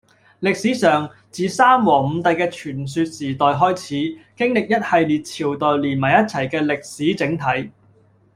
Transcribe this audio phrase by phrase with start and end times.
[0.39, 3.95] 歷史上，自三皇五帝嘅傳說時代開始，
[4.35, 5.05] 經歷一系
[5.45, 7.71] 列朝代連埋一齊嘅「歷史整體」。